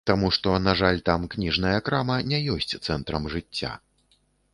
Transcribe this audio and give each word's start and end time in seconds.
Таму 0.09 0.27
што, 0.35 0.53
на 0.67 0.71
жаль, 0.79 1.01
там 1.09 1.27
кніжная 1.33 1.73
крама 1.89 2.15
не 2.31 2.39
ёсць 2.55 2.73
цэнтрам 2.87 3.29
жыцця. 3.35 3.71